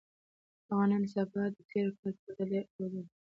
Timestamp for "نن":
0.89-1.03